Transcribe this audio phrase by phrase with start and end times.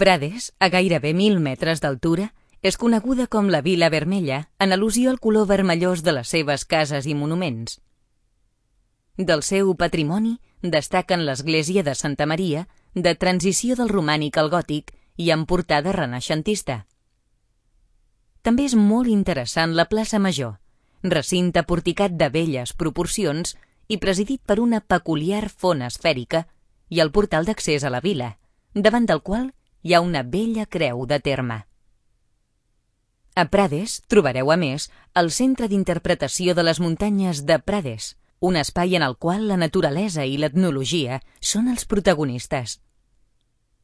[0.00, 2.30] Prades, a gairebé mil metres d'altura,
[2.64, 7.04] és coneguda com la Vila Vermella en al·lusió al color vermellós de les seves cases
[7.04, 7.82] i monuments.
[9.18, 15.28] Del seu patrimoni destaquen l'església de Santa Maria, de transició del romànic al gòtic i
[15.36, 16.86] amb portada renaixentista.
[18.40, 20.56] També és molt interessant la plaça Major,
[21.04, 23.52] recinte porticat de belles proporcions
[23.86, 26.46] i presidit per una peculiar font esfèrica
[26.88, 28.38] i el portal d'accés a la vila,
[28.72, 29.50] davant del qual
[29.82, 31.64] hi ha una bella creu de terme.
[33.34, 38.96] A Prades trobareu, a més, el Centre d'Interpretació de les Muntanyes de Prades, un espai
[38.96, 42.80] en el qual la naturalesa i l'etnologia són els protagonistes.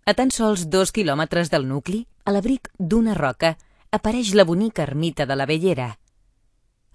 [0.07, 3.57] A tan sols dos quilòmetres del nucli, a l'abric d'una roca,
[3.91, 5.99] apareix la bonica ermita de la Bellera.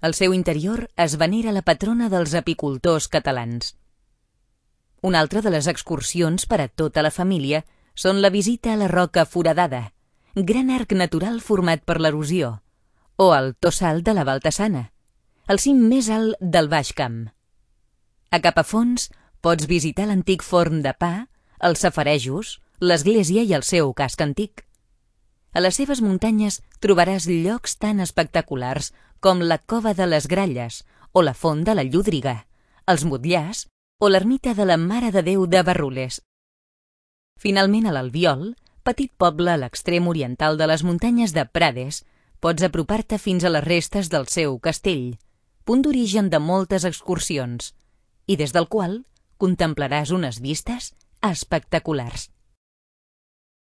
[0.00, 3.76] Al seu interior es venera la patrona dels apicultors catalans.
[5.02, 7.64] Una altra de les excursions per a tota la família
[7.94, 9.92] són la visita a la Roca Foradada,
[10.34, 12.62] gran arc natural format per l'erosió,
[13.16, 14.90] o el Tossal de la Baltassana,
[15.48, 17.28] el cim més alt del Baix Camp.
[18.30, 19.10] A Capafons
[19.44, 21.26] pots visitar l'antic forn de pa,
[21.60, 24.64] els safarejos, l'església i el seu casc antic.
[25.52, 31.22] A les seves muntanyes trobaràs llocs tan espectaculars com la Cova de les Gralles o
[31.22, 32.46] la Font de la Llúdriga,
[32.88, 33.66] els Motllars
[34.00, 36.22] o l'ermita de la Mare de Déu de Barrules.
[37.42, 38.52] Finalment, a l'Albiol,
[38.86, 42.02] petit poble a l'extrem oriental de les muntanyes de Prades,
[42.42, 45.16] pots apropar-te fins a les restes del seu castell,
[45.66, 47.72] punt d'origen de moltes excursions,
[48.30, 49.00] i des del qual
[49.42, 50.92] contemplaràs unes vistes
[51.26, 52.31] espectaculars.